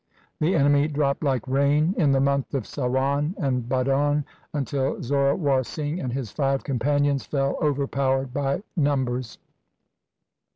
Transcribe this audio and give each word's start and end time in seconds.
The 0.39 0.55
enemy 0.55 0.87
dropped 0.87 1.23
like 1.23 1.47
rain 1.47 1.93
in 1.95 2.11
the 2.11 2.19
month 2.19 2.55
of 2.55 2.63
Sawan 2.65 3.35
and 3.37 3.69
Bhadon, 3.69 4.23
until 4.51 4.99
Zorawar 4.99 5.63
Singh 5.63 5.99
and 5.99 6.11
his 6.11 6.31
five 6.31 6.63
companions 6.63 7.27
fell 7.27 7.55
overpowered 7.61 8.33
by 8.33 8.63
numbers. 8.75 9.37